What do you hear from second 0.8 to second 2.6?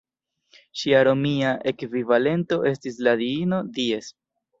Ŝia romia ekvivalento